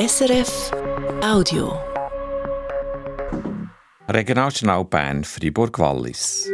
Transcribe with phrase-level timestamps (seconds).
[0.00, 0.70] SRF
[1.22, 1.78] Audio.
[4.08, 6.48] Regionaljournal Bern, Fribourg-Wallis.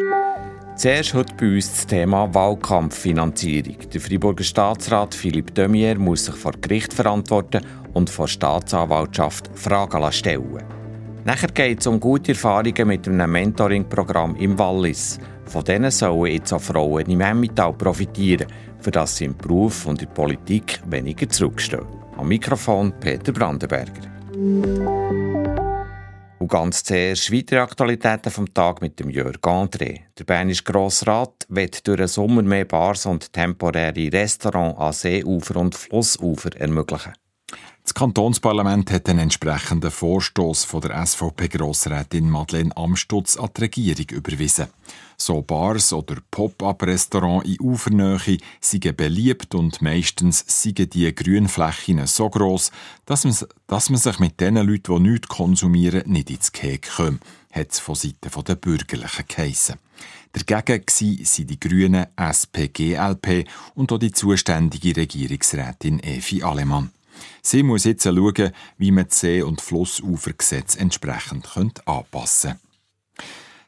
[0.75, 3.77] Zuerst heute bei uns das Thema Wahlkampffinanzierung.
[3.95, 7.65] Der Friburger Staatsrat Philipp Demier muss sich vor Gericht verantworten
[7.95, 10.65] und vor Staatsanwaltschaft Fragen stellen.
[11.25, 15.21] Nachher geht es um gute Erfahrungen mit einem Mentoring-Programm im Wallis.
[15.45, 18.49] Von denen sollen jetzt auch Frauen im Emmental profitieren,
[18.81, 22.06] für das sie im Beruf und in der Politik weniger zurückstehen.
[22.17, 24.11] Am Mikrofon Peter Brandenberger.
[26.39, 30.01] Und ganz zuerst weitere Aktualitäten vom Tag mit dem Jörg André.
[30.19, 35.75] Der Bernische Grossrat wird durch den Sommer mehr Bars und temporäre Restaurants an Seeufer und
[35.75, 37.13] Flussufer ermöglichen.
[37.87, 44.67] Das Kantonsparlament hat einen entsprechenden Vorstoß von der SVP-Grossrätin Madeleine Amstutz an die Regierung überwiesen.
[45.17, 52.73] So Bars oder Pop-up-Restaurants in Ufernähe sind beliebt und meistens sind die Grünflächen so gross,
[53.05, 53.37] dass man,
[53.69, 57.79] dass man sich mit den Leuten, die nichts konsumieren, nicht ins Kek kommt, hat es
[57.79, 59.77] von Seiten der Bürgerlichen geheissen.
[60.33, 66.91] Dagegen waren die Grünen, SP, GLP und auch die zuständige Regierungsrätin Evi Alemann.
[67.47, 71.47] Sie muss jetzt schauen, wie man das See- und Flussufergesetz entsprechend
[71.87, 72.61] anpassen könnte.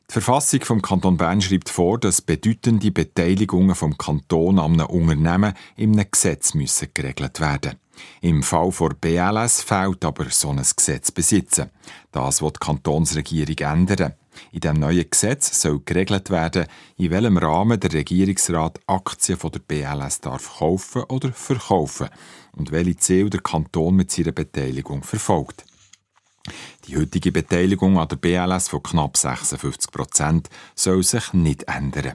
[0.09, 5.55] Die Verfassung vom Kanton Bern schreibt vor, dass bedeutende Beteiligungen vom Kanton an einem Unternehmen
[5.77, 7.77] in einem Gesetz müssen geregelt werden.
[8.21, 11.71] Im Fall der BLS fehlt aber so ein Gesetz besitzen.
[12.11, 14.15] Das wird die Kantonsregierung ändern.
[14.53, 19.61] In dem neuen Gesetz soll geregelt werden, in welchem Rahmen der Regierungsrat Aktien von der
[19.61, 22.09] BLS darf kaufen oder verkaufen
[22.53, 25.65] und welche Ziele der Kanton mit seiner Beteiligung verfolgt.
[26.87, 32.15] Die heutige Beteiligung an der BLS von knapp 56 Prozent soll sich nicht ändern.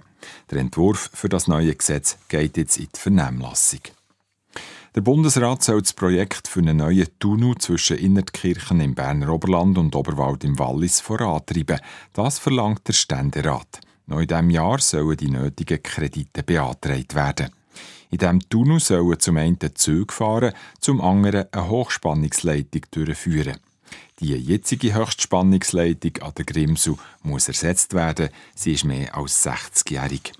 [0.49, 3.81] Der Entwurf für das neue Gesetz geht jetzt in die Vernehmlassung.
[4.95, 9.95] Der Bundesrat soll das Projekt für einen neuen Tunnel zwischen Innertkirchen im Berner Oberland und
[9.95, 11.80] Oberwald im Wallis vorantreiben.
[12.13, 13.80] Das verlangt der Ständerat.
[14.05, 17.50] Noch in diesem Jahr sollen die nötigen Kredite beantragt werden.
[18.12, 23.57] In diesem Tunnel sollen zum einen Züge fahren, zum anderen eine Hochspannungsleitung durchführen.
[24.19, 28.29] Die jetzige Höchstspannungsleitung an der Grimsel muss ersetzt werden.
[28.53, 30.34] Sie ist mehr als 60-jährig.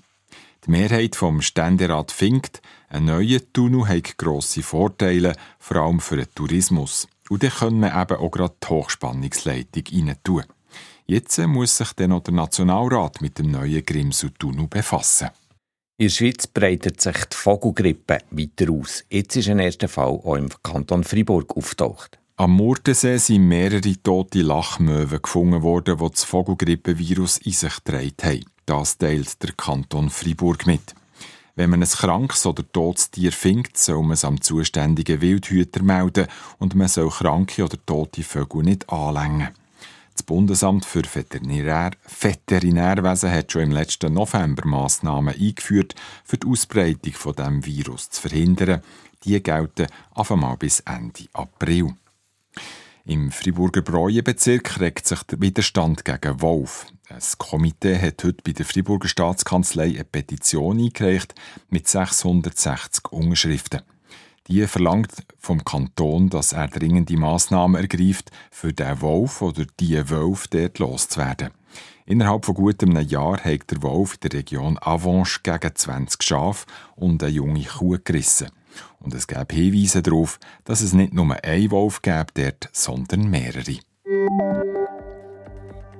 [0.64, 2.62] Die Mehrheit vom Ständerat findet,
[2.94, 7.08] ein neuer Tunnel hat grosse Vorteile, vor allem für den Tourismus.
[7.28, 10.44] Und dann können wir eben auch gerade die Hochspannungsleitung rein tun.
[11.06, 15.30] Jetzt muss sich dann auch der Nationalrat mit dem neuen Grimsel-Tunnel befassen.
[15.96, 19.04] In der Schweiz breitet sich die Vogelgrippe weiter aus.
[19.10, 22.20] Jetzt ist ein erster Fall auch im Kanton Freiburg auftaucht.
[22.36, 28.44] Am Murtensee sind mehrere tote Lachmöwen gefunden worden, die das Vogelgrippevirus in sich getragen haben.
[28.66, 30.94] Das teilt der Kanton Freiburg mit.
[31.56, 36.26] Wenn man ein krankes oder totes Tier findet, soll man es am zuständigen Wildhüter melden
[36.58, 39.50] und man soll kranke oder tote Vögel nicht anlängen.
[40.14, 45.94] Das Bundesamt für Veterinär Veterinärwesen hat schon im letzten November Massnahmen eingeführt,
[46.24, 48.82] für die Ausbreitung von dem Virus zu verhindern.
[49.24, 51.94] Die gelten einfach mal bis Ende April.
[53.06, 56.86] Im Friburger Breuenbezirk regt sich der Widerstand gegen Wolf.
[57.06, 61.34] Das Komitee hat heute bei der Friburger Staatskanzlei eine Petition eingereicht
[61.68, 63.82] mit 660 Unterschriften.
[64.48, 70.48] Die verlangt vom Kanton, dass er dringende Massnahmen ergreift, für den Wolf oder die Wolf
[70.48, 71.50] dort loszuwerden.
[72.06, 76.64] Innerhalb von gut einem Jahr hat der Wolf in der Region Avanche gegen 20 Schafe
[76.96, 78.48] und eine junge Kuh gerissen.
[79.00, 83.78] Und es gab Hinweise darauf, dass es nicht nur einen Wolf gab dort, sondern mehrere.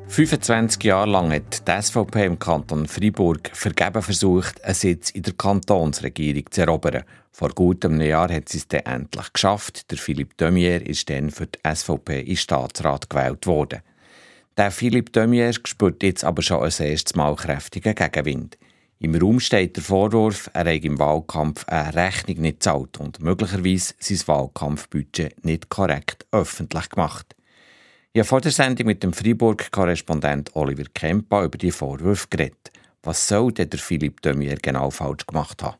[0.07, 5.33] 25 Jahre lang hat die SVP im Kanton Freiburg vergeben versucht, einen Sitz in der
[5.33, 7.05] Kantonsregierung zu erobern.
[7.33, 9.91] Vor gut einem Jahr hat sie es dann endlich geschafft.
[9.91, 13.81] Der Philippe Demier ist dann für die SVP in Staatsrat gewählt worden.
[14.57, 18.57] Der Philippe Demier spürt jetzt aber schon ein erstes Mal kräftigen Gegenwind.
[19.01, 23.95] Im Raum steht der Vorwurf, er habe im Wahlkampf eine Rechnung nicht gezahlt und möglicherweise
[23.99, 27.35] sein Wahlkampfbudget nicht korrekt öffentlich gemacht.
[28.13, 32.71] Ich habe vor der Sendung mit dem Freiburg-Korrespondent Oliver Kempa über die Vorwürfe geredet.
[33.03, 35.77] Was soll denn der Philipp Demier genau falsch gemacht haben?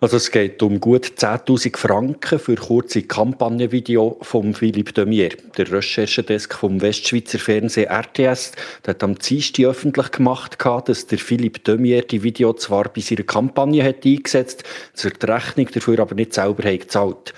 [0.00, 5.30] Also es geht um gut 10.000 Franken für kurze Kampagnenvideo von Philippe Demier.
[5.56, 8.52] Der Recherchedesk vom Westschweizer Fernsehen RTS
[8.86, 10.56] der hat am Dienstag öffentlich gemacht,
[10.86, 14.62] dass der Philippe Demier die Video zwar bei seiner Kampagne hat eingesetzt,
[14.94, 17.34] zur Rechnung dafür aber nicht selber hat gezahlt.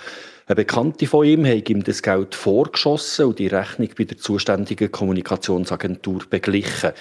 [0.47, 4.93] Eine Bekannte von ihm hat ihm das Geld vorgeschossen und die Rechnung bei der zuständigen
[4.93, 6.93] Kommunikationsagentur beglichen.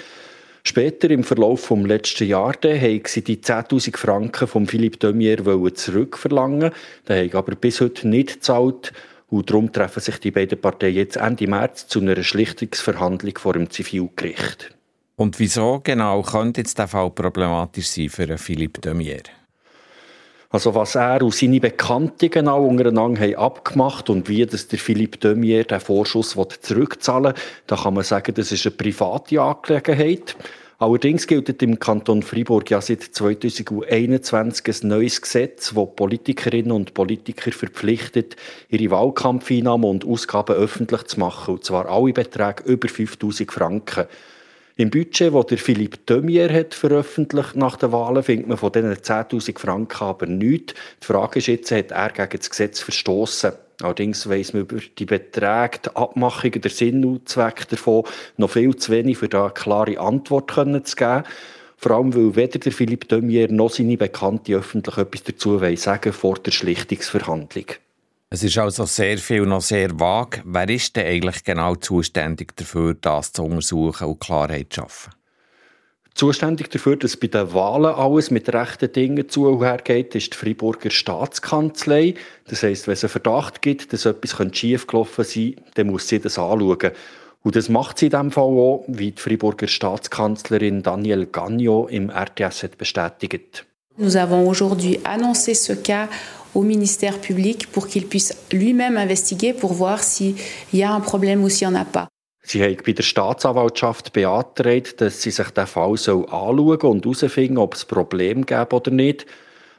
[0.63, 6.71] Später im Verlauf des letzten Jahres haben sie die 10.000 Franken von Philippe Demier zurückverlangen.
[7.07, 8.93] Der hat aber bis heute nicht gezahlt.
[9.29, 13.69] Und darum treffen sich die beiden Parteien jetzt Ende März zu einer Schlichtungsverhandlung vor dem
[13.69, 14.75] Zivilgericht.
[15.15, 19.21] Und wieso genau könnte jetzt der Fall problematisch sein für Philippe Demier?
[20.51, 25.19] Also was er und seine Bekannten genau untereinander haben abgemacht und wie das der Philippe
[25.19, 30.35] Demier den Vorschuss zurückzahlen will, da kann man sagen, das ist eine private Angelegenheit.
[30.79, 37.51] Allerdings gilt im Kanton Freiburg ja seit 2021 ein neues Gesetz, das Politikerinnen und Politiker
[37.51, 38.35] verpflichtet,
[38.69, 44.05] ihre Wahlkampfeinnahmen und Ausgaben öffentlich zu machen, und zwar alle Beträge über 5000 Franken.
[44.79, 48.93] Im Budget, das der Philippe Demier hat veröffentlicht nach den Wahlen, findet man von diesen
[48.93, 50.73] 10.000 Franken aber nichts.
[51.01, 53.51] Die Frage ist jetzt, hat er gegen das Gesetz verstoßen?
[53.81, 58.05] Allerdings weiss man über die Beträge, die Abmachungen, den Sinn und Zweck davon
[58.37, 61.23] noch viel zu wenig, für da eine klare Antwort zu geben.
[61.75, 66.35] Vor allem, weil weder der Philippe Demier noch seine Bekannte öffentlich etwas dazu sagen vor
[66.35, 67.65] der Schlichtungsverhandlung.
[68.31, 70.43] Es ist also sehr viel noch sehr vage.
[70.45, 75.13] Wer ist denn eigentlich genau zuständig dafür, das zu untersuchen und Klarheit zu schaffen?
[76.13, 80.33] Zuständig dafür, dass bei den Wahlen alles mit rechten Dingen zu und her geht, ist
[80.33, 82.13] die Freiburger Staatskanzlei.
[82.47, 86.19] Das heisst, wenn es einen Verdacht gibt, dass etwas schiefgelaufen sein könnte, dann muss sie
[86.19, 86.91] das anschauen.
[87.41, 92.11] Und das macht sie in diesem Fall auch, wie die Freiburger Staatskanzlerin Danielle Gagnon im
[92.11, 93.65] RTS hat bestätigt.
[93.97, 96.07] Nous avons aujourd'hui annoncé ce cas
[96.55, 100.35] au ministère public pour qu'il puisse lui-même investiguer pour voir s'il
[100.73, 102.07] y a un problème ou s'il n'y en a pas.
[102.41, 107.75] Sie haben bei der Staatsanwaltschaft beantragt, dass sie sich den Fall anschauen und herausfinden, ob
[107.75, 109.27] es Problem gäbe oder nicht.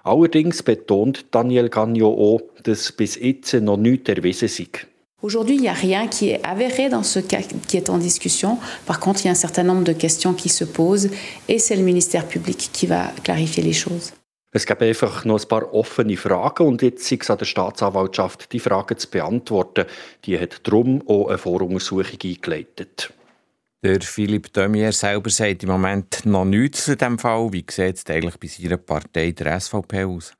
[0.04, 4.68] Allerdings betont Daniel Gagnon auch, dass bis jetzt noch nichts erwiesen sei.
[5.22, 8.56] Aujourd'hui, il n'y a rien qui est avéré dans ce cas qui est en discussion.
[8.86, 11.10] Par contre, il y a un certain nombre de questions qui se posent
[11.46, 14.12] et c'est le ministère public qui va clarifier les choses.
[14.52, 18.52] Es gibt einfach noch ein paar offene Fragen und jetzt ist es an der Staatsanwaltschaft,
[18.52, 19.84] die Fragen zu beantworten.
[20.24, 23.12] Die hat darum auch eine Voruntersuchung eingeleitet.
[23.82, 27.52] Der Philipp Demier selber sagt im Moment noch nichts zu diesem Fall.
[27.52, 30.32] Wie sieht es eigentlich bei seiner Partei, der SVP, aus?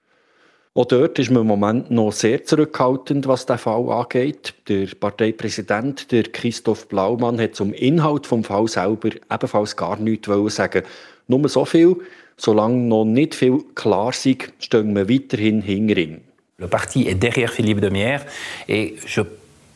[0.75, 4.55] Auch dort ist man im Moment noch sehr zurückhaltend, was den Fall angeht.
[4.69, 10.83] Der Parteipräsident, der Christoph Blaumann, hat zum Inhalt des Falls selber ebenfalls gar nichts sagen.
[11.29, 11.97] Nur so viel,
[12.41, 14.27] solange noch nicht viel klar ist,
[14.59, 16.21] stehen wir weiterhin hinter ihm.
[16.59, 18.21] Le parti est derrière Philippe de Mier
[18.69, 19.23] et je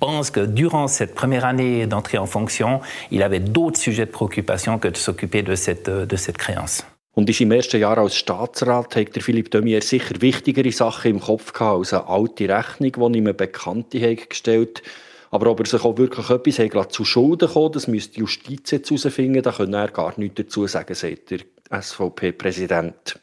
[0.00, 2.80] pense que durant cette première année d'entrée en fonction,
[3.10, 6.84] il avait d'autres sujets de préoccupation que de s'occuper de cette, de cette créance.
[7.16, 11.20] Und ist im ersten Jahr als Staatsrat hat der Philipp Demier sicher wichtigere Sachen im
[11.20, 14.82] Kopf gehabt als eine alte Rechnung, die ihm eine Bekannte hat gestellt
[15.34, 18.70] Aber ob er sich auch wirklich etwas hat, zu Schulden kommen, das müsste die Justiz
[18.70, 21.40] jetzt herausfinden, da kann er gar nichts dazu sagen, sagt der
[21.82, 23.18] SVP-Präsident.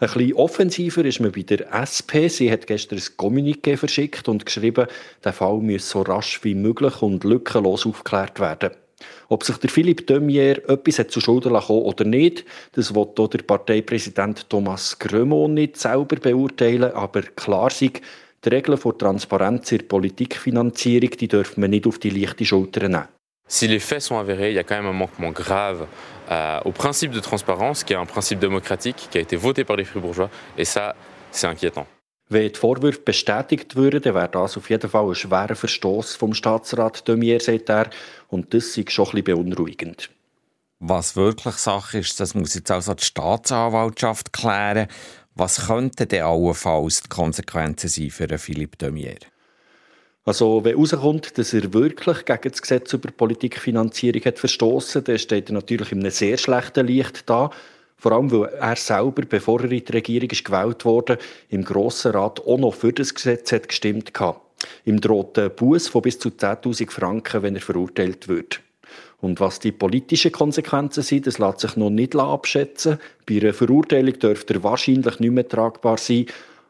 [0.00, 2.28] Ein bisschen offensiver ist man bei der SP.
[2.28, 4.86] Sie hat gestern ein Kommuniqué verschickt und geschrieben,
[5.24, 8.70] der Fall müsse so rasch wie möglich und lückenlos aufgeklärt werden.
[9.28, 13.28] Ob sich der Philippe Demier etwas hat zu Schulden lassen oder nicht, das wird auch
[13.28, 17.92] der Parteipräsident Thomas Grömont nicht selber beurteilen, aber klar sei,
[18.44, 22.88] die Regeln für Transparenz in der Politikfinanzierung die dürfen wir nicht auf die leichte Schulter
[22.88, 23.17] nehmen.
[23.48, 25.86] Si les faits sont avérés, il y a quand même un manquement grave
[26.30, 29.76] euh, au principe de transparence, qui est un principe démocratique, qui a été voté par
[29.76, 30.28] les Fribourgeois,
[30.58, 30.94] et ça,
[31.30, 31.86] c'est inquiétant.
[32.30, 37.08] Wenn die Vorwürfe bestätigt würden, wäre das auf jeden Fall ein schwerer Verstoß vom Staatsrat
[37.08, 37.88] Demier, sagt er.
[38.28, 40.10] Und das ist schon ein bisschen beunruhigend.
[40.78, 44.88] Was wirklich Sache ist, das muss jetzt also die Staatsanwaltschaft klären.
[45.34, 49.16] Was könnten denn allenfalls die Konsequenzen sein für Philippe Demier?
[50.28, 55.48] Also, wenn herauskommt, dass er wirklich gegen das Gesetz über Politikfinanzierung hat verstoßen, dann steht
[55.48, 57.48] er natürlich in einem sehr schlechten Licht da.
[57.96, 61.16] Vor allem, weil er selber, bevor er in die Regierung ist gewählt wurde,
[61.48, 64.38] im Grossen Rat auch noch für das Gesetz hat gestimmt hat.
[64.84, 68.60] Ihm droht ein Buß von bis zu 10.000 Franken, wenn er verurteilt wird.
[69.22, 72.98] Und was die politischen Konsequenzen sind, das lässt sich noch nicht abschätzen.
[73.24, 76.26] Bei einer Verurteilung dürfte er wahrscheinlich nicht mehr tragbar sein.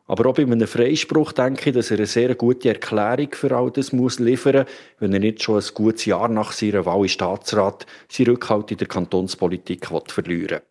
[0.08, 3.70] Aber auch bei einem Freispruch denke ich, dass er eine sehr gute Erklärung für all
[3.70, 4.66] das muss liefern muss,
[5.00, 8.78] wenn er nicht schon ein gutes Jahr nach seiner Wahl im Staatsrat seinen Rückhalt in
[8.78, 10.62] der Kantonspolitik verlieren will.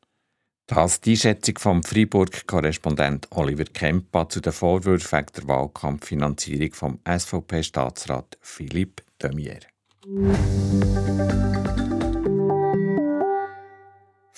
[0.66, 9.04] Das die Schätzung vom Freiburg-Korrespondent Oliver Kempa zu den Vorwürfen der Wahlkampffinanzierung vom SVP-Staatsrat Philippe
[9.22, 9.60] Demier.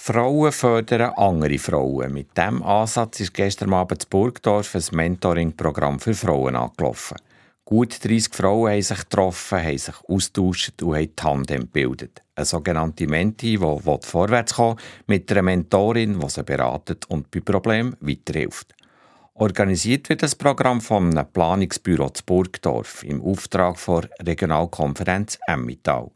[0.02, 2.14] Frauen fördern andere Frauen.
[2.14, 7.18] Mit diesem Ansatz ist gestern Abend in Burgdorf ein Mentoring-Programm für Frauen angelaufen.
[7.66, 12.24] Gut 30 Frauen haben sich getroffen, haben sich austauscht und haben Tandem gebildet.
[12.34, 17.96] Eine sogenannte Menti, die vorwärts kommen mit einer Mentorin, die sie beratet und bei Problemen
[18.00, 18.74] weiterhilft.
[19.34, 26.10] Organisiert wird das Programm vom Planungsbüro zu Burgdorf im Auftrag der Regionalkonferenz Emmittal.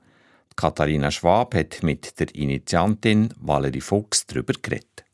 [0.55, 5.05] Katharina Schwab hat mit der Initiantin Valerie Fuchs darüber geredet.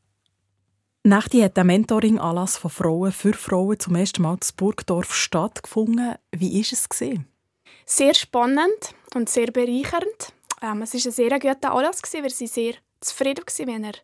[1.02, 6.16] Nächte hat der Mentoring-Anlass von Frauen für Frauen zum ersten Mal zu Burgdorf stattgefunden.
[6.30, 6.98] Wie war es?
[7.86, 10.34] Sehr spannend und sehr bereichernd.
[10.62, 13.94] Ähm, es war ein sehr guter Anlass, weil sie sehr zufrieden wenn er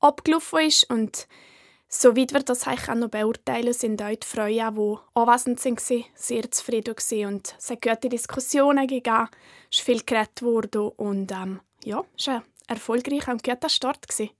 [0.00, 0.90] abgelaufen ist.
[0.90, 1.28] Und
[1.88, 6.94] soweit wir das auch noch beurteilen, sind auch die Frauen, die anwesend waren, sehr zufrieden.
[7.26, 9.28] Und es hat gute Diskussionen gegeben,
[9.70, 14.06] es ist viel geredet worden und ähm, ja, es war ein erfolgreicher und guter Start.
[14.08, 14.30] Gewesen.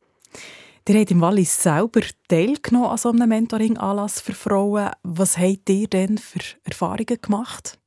[0.88, 4.90] Ihr habt im Wallis selber teilgenommen an so einem Mentoring-Anlass für Frauen.
[5.02, 7.78] Was habt ihr denn für Erfahrungen gemacht?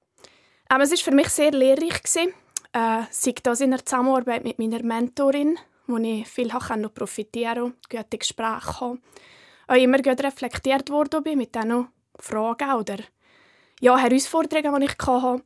[0.69, 2.03] Ähm, es war für mich sehr lehrreich.
[2.03, 2.33] Gewesen.
[2.73, 8.17] Äh, sei das in der Zusammenarbeit mit meiner Mentorin, wo ich viel profitieren konnte, gute
[8.17, 9.01] Gespräche haben.
[9.69, 12.97] Auch immer gut reflektiert worden bin mit diesen Fragen oder
[13.79, 15.43] ja, Herausforderungen, die ich hatte.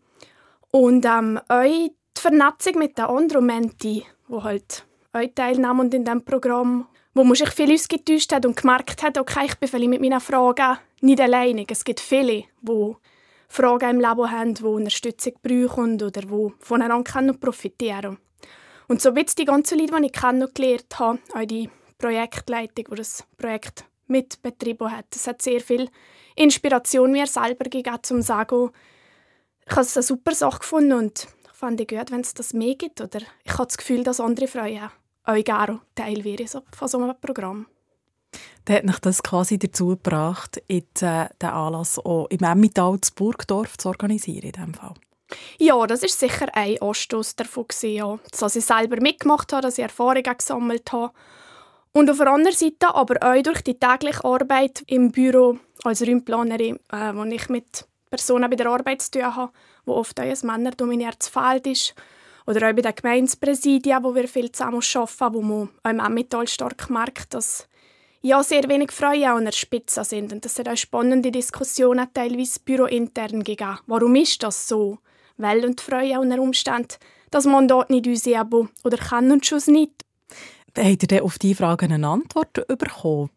[0.72, 6.24] Und ähm, auch die Vernetzung mit den anderen Menti, die halt auch teilnehmen in diesem
[6.24, 10.00] Programm, wo man sich viel ausgetauscht hat und gemerkt hat, okay, ich bin vielleicht mit
[10.00, 11.66] meinen Fragen nicht alleine.
[11.70, 12.96] Es gibt viele, die
[13.50, 18.18] Fragen im Leben haben, die Unterstützung brauchen oder die voneinander profitieren können.
[18.88, 23.26] Und so wird die ganzen Leute, die ich kennengelernt habe, auch die Projektleitung, die das
[23.38, 25.90] Projekt mitbetrieben hat, es hat sehr viel
[26.36, 28.72] Inspiration mir selber gegeben, um zu sagen,
[29.66, 32.54] ich habe es eine super Sache gefunden und ich fand es gut, wenn es das
[32.54, 33.02] mehr gibt.
[33.02, 34.90] Oder ich habe das Gefühl, dass andere Frauen
[35.24, 37.68] auch gerne Teil wären von so einem Programm.
[38.66, 43.14] Dann hat mich das quasi dazu gebracht, jetzt, äh, den Anlass auch im Emmental zu
[43.14, 44.94] Burgdorf zu organisieren in diesem Fall.
[45.60, 48.20] Ja, das ist sicher ein Anstoß davon, ja.
[48.40, 51.14] dass ich selber mitgemacht habe, dass ich Erfahrungen gesammelt habe.
[51.96, 56.80] Und auf der anderen Seite aber auch durch die tägliche Arbeit im Büro als Räumplanerin,
[56.92, 59.52] äh, wo ich mit Personen bei der Arbeit zu tun habe,
[59.86, 61.94] wo oft auch ein männerdominiertes Feld ist.
[62.48, 66.48] Oder auch bei den Gemeindepräsidien, wo wir viel zusammen arbeiten, wo man auch im Emmental
[66.48, 67.68] stark merkt, dass
[68.22, 70.34] ja sehr wenig Frauen an der Spitze sind.
[70.34, 73.78] Und das hat auch spannende Diskussionen teilweise bürointern gegeben.
[73.86, 74.98] Warum ist das so?
[75.38, 76.96] Weil und Frauen unter Umständen
[77.30, 80.04] das Mandat nicht ausüben oder können und schon nicht.
[80.78, 83.30] Habt ihr denn auf diese Fragen eine Antwort bekommen?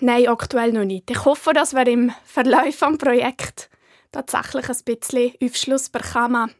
[0.00, 1.10] Nein, aktuell noch nicht.
[1.10, 3.68] Ich hoffe, dass wir im Verlauf des Projekts
[4.12, 6.50] tatsächlich ein bisschen Aufschluss bekommen.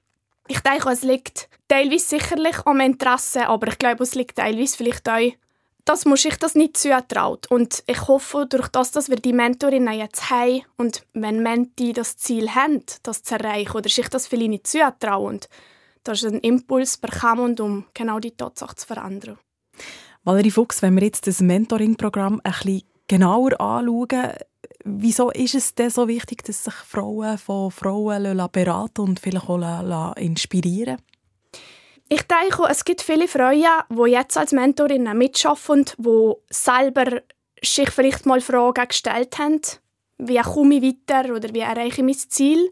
[0.49, 5.09] Ich denke, es liegt teilweise sicherlich am Interesse, aber ich glaube, es liegt teilweise vielleicht
[5.09, 5.33] auch
[5.85, 7.51] dass man sich das nicht zutraut.
[7.51, 12.17] Und ich hoffe, durch das, dass wir die Mentorinnen jetzt haben und wenn Menti das
[12.17, 15.41] Ziel haben, das zu erreichen oder sich das vielleicht nicht zutrauen,
[16.03, 19.39] dass ein Impuls bekommen, um genau die Tatsache zu verändern.
[20.25, 24.33] Valerie Fuchs, wenn wir jetzt das Mentoring-Programm ein bisschen genauer anschauen,
[24.85, 30.17] wieso ist es denn so wichtig, dass sich Frauen von Frauen beraten und vielleicht auch
[30.17, 30.99] inspirieren
[32.09, 37.23] ich denke, es gibt viele Frauen, die jetzt als Mentorinnen mitarbeiten, die selber
[37.63, 39.61] sich vielleicht mal Fragen gestellt haben,
[40.19, 42.71] wie komme ich weiter oder wie erreiche ich mein Ziel.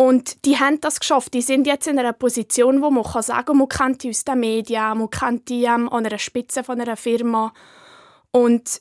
[0.00, 1.34] Und die haben das geschafft.
[1.34, 4.40] Die sind jetzt in einer Position, wo man kann sagen man kennt die aus den
[4.40, 7.52] Medien, man kennt die ähm, an einer Spitze von einer Firma.
[8.30, 8.80] Und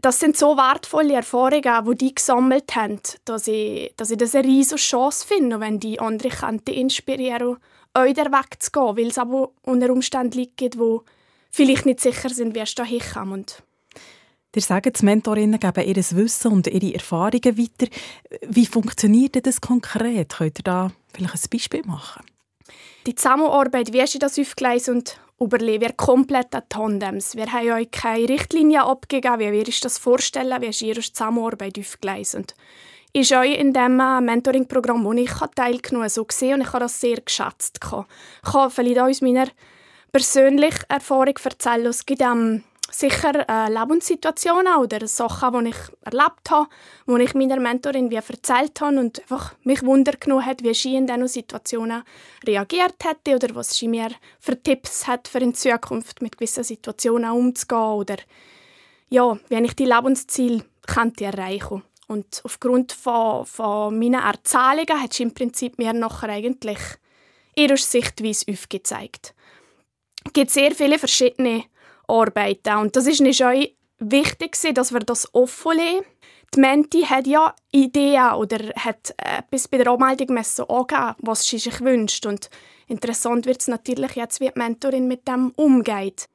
[0.00, 4.48] das sind so wertvolle Erfahrungen, die die gesammelt haben, dass ich, dass ich das eine
[4.48, 6.30] riesige Chance finde, wenn die andere
[6.70, 7.58] inspirieren
[7.94, 11.02] euch den Weg zu gehen, weil es aber unter Umständen gibt, wo
[11.50, 13.62] vielleicht nicht sicher sind, wie es da hinkommt.
[14.54, 17.90] Ihr sagt, die Mentorinnen geben ihr Wissen und ihre Erfahrungen weiter.
[18.46, 20.34] Wie funktioniert das konkret?
[20.36, 22.24] Könnt ihr da vielleicht ein Beispiel machen?
[23.06, 27.36] Die Zusammenarbeit, wie ist das aufgeleistet und überleben wir komplett an Tandems.
[27.36, 32.54] Wir haben euch keine Richtlinie abgegeben, wie wir das vorstellen, wie ist ihre Zusammenarbeit aufgeleistet
[33.14, 36.80] ist auch in dem äh, Mentoring-Programm, wo ich teilgenommen habe, so gesehen und ich habe
[36.80, 37.78] das sehr geschätzt.
[37.80, 39.46] Ich kann vielleicht auch aus meiner
[40.10, 41.86] persönlichen Erfahrung erzählen.
[41.86, 42.64] Es gibt ähm,
[42.94, 46.68] sicher äh, Lebenssituationen oder Sachen, die ich erlebt habe,
[47.06, 51.06] wo ich meiner Mentorin wie erzählt habe und einfach mich wundergenommen hat, wie sie in
[51.06, 52.04] diesen Situationen
[52.46, 57.30] reagiert hätte oder was sie mir für Tipps hat, für in Zukunft mit gewissen Situationen
[57.30, 58.16] umzugehen oder
[59.08, 65.22] ja, wie ich die Lebensziele könnte erreichen und aufgrund von, von meinen Erzählungen hat sie
[65.24, 66.78] im Prinzip mir nachher eigentlich
[67.56, 69.34] ihre Sichtweise aufgezeigt.
[70.24, 71.64] Es gibt sehr viele verschiedene
[72.08, 73.52] Arbeiten und das ist nicht auch
[73.98, 76.04] wichtig, dass wir das offenlegen.
[76.54, 81.80] Die Menti hat ja Ideen oder hat etwas bei der Anmeldung angegeben, was sie sich
[81.80, 82.26] wünscht.
[82.26, 82.48] Und
[82.86, 86.28] interessant wird es natürlich jetzt, wie die Mentorin mit dem umgeht.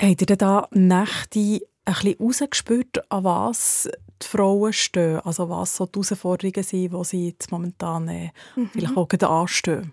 [0.00, 3.90] Habt ihr da Nächte ein bisschen rausgespürt, an was
[4.22, 5.20] die Frauen stehen?
[5.20, 8.70] Also was so die Herausforderungen sind, die sie jetzt momentan äh, mhm.
[8.72, 9.92] vielleicht auch anstehen?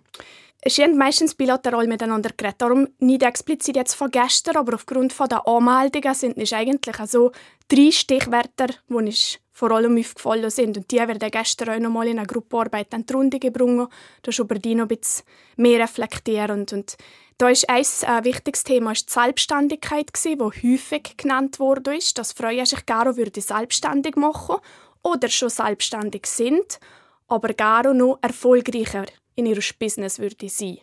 [0.67, 2.59] Sie haben meistens bilateral miteinander geredet.
[2.59, 7.31] Darum nicht explizit jetzt von gestern, aber aufgrund der Anmeldungen sind es eigentlich also
[7.67, 10.75] drei Stichwörter, die ich vor allem aufgefallen sind.
[10.75, 13.91] Und die werden gestern auch noch mal in einer Gruppenarbeit in die Runde gebracht.
[14.23, 15.23] Das ist über die noch ein bisschen
[15.55, 16.73] mehr reflektierend.
[16.73, 16.97] Und
[17.37, 22.65] da ist ein äh, wichtiges Thema ist die Selbstständigkeit, die häufig genannt wurde, dass Frauen
[22.65, 24.55] sich gerne würde selbstständig machen
[25.03, 26.79] oder schon selbstständig sind,
[27.27, 30.79] aber gerne noch erfolgreicher in ihrem Business würde sein.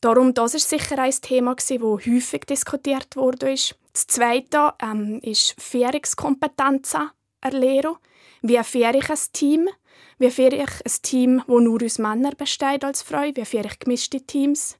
[0.00, 3.54] Darum, das ist sicher ein Thema, das häufig diskutiert wurde.
[3.92, 7.96] Das Zweite ähm, ist Führungskompetenzen erlernen.
[8.42, 9.68] Wie führe ich ein Team?
[10.18, 13.22] Wie führe ich ein Team, das nur aus Männern besteht als Frau?
[13.22, 14.78] Wie führe ich gemischte Teams?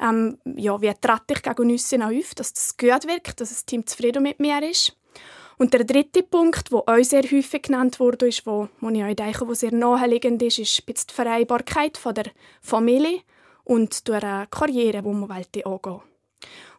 [0.00, 3.86] Ähm, ja, wie trete ich gegen uns auf, dass das gut wirkt, dass das Team
[3.86, 4.97] zufrieden mit mir ist?
[5.58, 9.14] Und der dritte Punkt, der auch sehr häufig genannt wurde, ist, wo, wo ich auch
[9.14, 12.26] denke, wo sehr naheliegend ist, ist die Vereinbarkeit von der
[12.62, 13.22] Familie
[13.64, 16.00] und der Karriere, die man angehen will.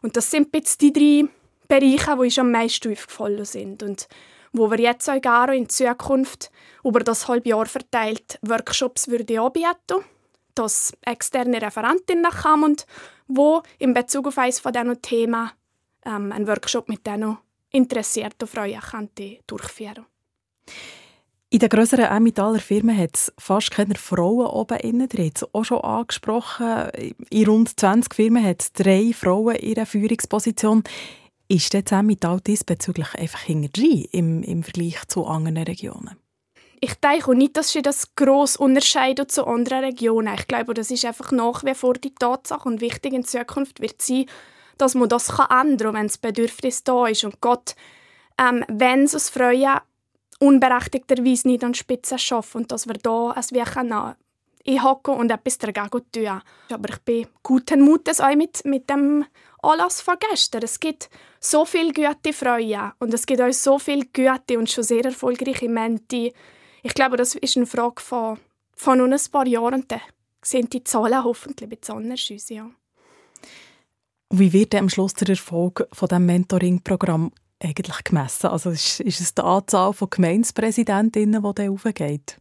[0.02, 1.28] Und das sind jetzt die drei
[1.68, 4.08] Bereiche, die uns am meisten aufgefallen sind und
[4.52, 6.50] wo wir jetzt auch gerne in Zukunft
[6.82, 10.04] über das halbe Jahr verteilt Workshops würde anbieten
[10.54, 12.86] dass externe Referentinnen kommen und
[13.28, 15.50] wo in Bezug auf eines von diesen Themen
[16.04, 17.06] ähm, einen Workshop mit
[17.72, 20.06] diesen interessierten Frauen könnte durchführen
[21.52, 25.32] in den grösseren Emmentaler Firmen hat es fast keine Frauen oben innen drin.
[25.34, 26.90] Es auch schon angesprochen.
[27.28, 30.84] In rund 20 Firmen hat es drei Frauen in ihrer Führungsposition.
[31.48, 36.16] Ist das Emmental diesbezüglich einfach hinterher im, im Vergleich zu anderen Regionen?
[36.80, 40.32] Ich denke nicht, dass sie das gross unterscheidet zu anderen Regionen.
[40.38, 44.00] Ich glaube, das ist einfach nach wie vor die Tatsache und wichtig in Zukunft wird
[44.00, 44.26] sein,
[44.80, 47.24] dass man das ändern kann, wenn das Bedürfnis da ist.
[47.24, 47.74] Und Gott,
[48.38, 49.80] ähm, wenn es uns freuen,
[50.38, 54.14] unberechtigterweise nicht an Spitze schaffen und dass wir da wir können
[54.66, 56.42] einhocken und etwas dagegen tun.
[56.70, 59.24] Aber ich bin guten Mutes auch mit, mit dem
[59.62, 60.62] Anlass von gestern.
[60.62, 64.84] Es gibt so viele gute Frauen und es gibt auch so viele gute und schon
[64.84, 66.32] sehr erfolgreiche Menti.
[66.82, 68.38] Ich glaube, das ist eine Frage von,
[68.74, 70.00] von nur ein paar Jahren dann
[70.42, 72.48] sind die Zahlen hoffentlich ein bisschen anders.
[72.48, 72.70] Ja.
[74.32, 78.46] Wie wird am Schluss der Erfolg von dem Mentoring-Programm eigentlich gemessen?
[78.46, 82.36] Also ist, ist es die Anzahl von Gemeindepräsidentinnen, die dann aufgeht?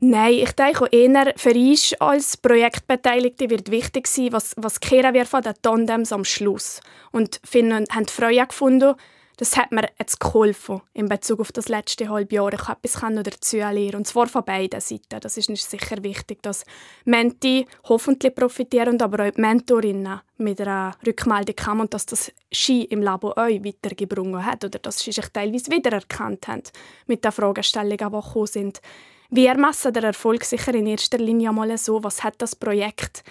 [0.00, 5.26] Nein, ich denke eher für uns als Projektbeteiligte wird wichtig sein, was, was kehren wir
[5.26, 6.80] von den Tandems am Schluss.
[7.12, 8.94] Und finden, haben Freude gefunden,
[9.40, 12.52] das hat mir jetzt geholfen in Bezug auf das letzte halbe Jahr.
[12.52, 15.18] Ich habe etwas dazu lernen und zwar von beiden Seiten.
[15.18, 16.66] Das ist sicher wichtig, dass
[17.06, 22.82] Menti hoffentlich profitieren, aber auch die Mentorinnen mit einer Rückmeldung kommen und dass das Ski
[22.82, 26.62] im Labo euch weitergebracht hat oder dass sie sich teilweise wiedererkannt haben
[27.06, 28.82] mit den Fragestellungen, die gekommen sind.
[29.30, 33.24] Wir messen den Erfolg sicher in erster Linie mal so, was hat das Projekt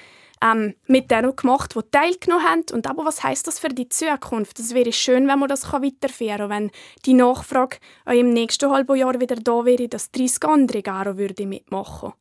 [0.44, 2.66] ähm, mit denen gemacht, die teilgenommen haben.
[2.72, 4.60] Und aber was heißt das für die Zukunft?
[4.60, 6.72] Es wäre schön, wenn man das weiterführen kann, wenn
[7.06, 12.14] die Nachfrage im nächsten halben Jahr wieder da wäre, dass 30 andere Garo würde mitmachen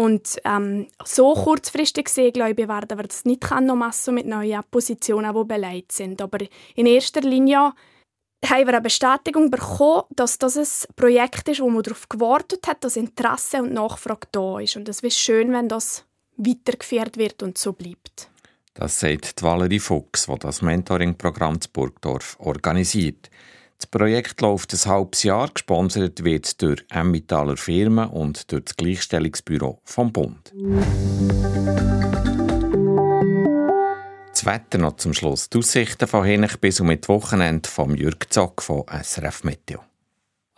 [0.00, 4.62] und ähm, so kurzfristig gesehen, glaube ich, werden wir das nicht noch messen mit neuen
[4.70, 6.22] Positionen, die beleidigt sind.
[6.22, 6.38] Aber
[6.74, 7.74] in erster Linie
[8.46, 12.82] haben wir eine Bestätigung bekommen, dass das ein Projekt ist, wo man darauf gewartet hat,
[12.82, 14.76] dass Interesse und Nachfrage da ist.
[14.76, 16.06] Und es wäre schön, wenn das
[16.46, 18.30] weitergeführt wird und so bleibt.
[18.74, 23.30] Das sagt Valerie Fuchs, die das Mentoring-Programm zu Burgdorf organisiert.
[23.78, 29.80] Das Projekt läuft ein halbes Jahr, gesponsert wird durch Emmentaler Firmen und durch das Gleichstellungsbüro
[29.84, 30.52] vom Bund.
[34.30, 35.50] Das Wetter noch zum Schluss.
[35.50, 39.80] Die Aussichten von Henich bis um mit Wochenende vom Jürg Zock von SRF Meteo.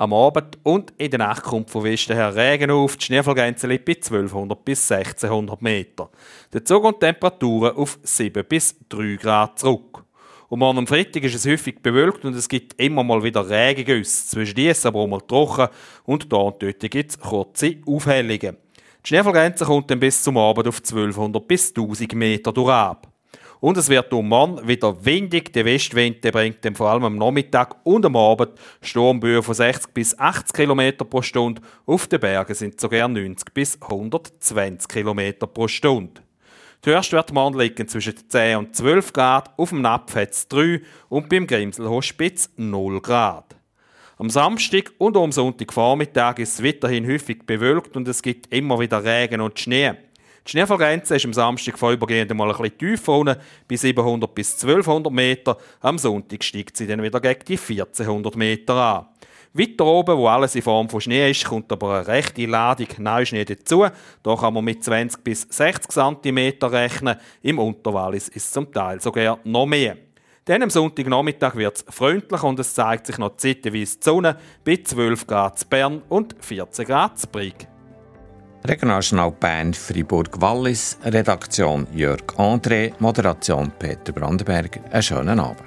[0.03, 2.97] Am Abend und in der Nacht kommt von Westen her Regen auf.
[2.97, 6.11] Die Schneefallgrenze liegt bei 1200 bis 1600 Meter.
[6.51, 10.05] Dazu gehen die Temperaturen auf 7 bis 3 Grad zurück.
[10.49, 14.27] Und morgen am Freitag ist es häufig bewölkt und es gibt immer mal wieder Regengüsse.
[14.27, 15.69] Zwischen diesen aber auch mal trocken
[16.03, 18.57] und da und dort gibt es kurze Aufhellungen.
[19.05, 23.12] Die Schneefallgrenze kommt dann bis zum Abend auf 1200 bis 1000 Meter durch ab.
[23.63, 25.53] Und es wird um Mann wieder windig.
[25.53, 29.95] Der Westwind der bringt dann vor allem am Nachmittag und am Abend Sturmböen von 60
[29.95, 31.63] bis 80 km pro Stunde.
[31.87, 36.23] Auf den Bergen sind sogar 90 bis 120 km pro Stunde.
[36.85, 41.29] Die Höchstwerte liegen zwischen 10 und 12 Grad, auf dem Napf hat es 3 und
[41.29, 43.55] beim Grimselhospitz 0 Grad.
[44.19, 49.05] Am Samstag und am Sonntagvormittag ist es weiterhin häufig bewölkt und es gibt immer wieder
[49.05, 49.93] Regen und Schnee.
[50.47, 53.37] Die Schneefallgrenze ist am Samstag vorübergehend mal ein bisschen tiefer unten,
[53.69, 55.57] bei 700 bis 1200 Meter.
[55.81, 59.07] Am Sonntag steigt sie dann wieder gegen die 1400 Meter an.
[59.55, 63.45] Weiter oben, wo alles in Form von Schnee ist, kommt aber eine rechte Ladung Neuschnee
[63.45, 63.87] dazu.
[64.23, 67.17] Da kann man mit 20 bis 60 cm rechnen.
[67.43, 69.97] Im Unterwallis ist es zum Teil sogar noch mehr.
[70.47, 74.79] Dann am Sonntagnachmittag wird es freundlich und es zeigt sich noch zeitweise die Sonne bei
[74.83, 77.69] 12 Grad zu Bern und 14 Grad zu Brig.
[78.65, 84.79] Regionaljournal Bern, Fribourg-Wallis, Redaktion Jörg André, Moderation Peter Brandenberg.
[84.93, 85.63] Einen schönen Abend.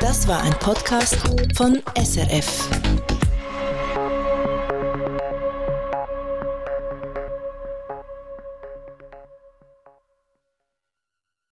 [0.00, 1.16] Das war ein Podcast
[1.56, 2.68] von SRF.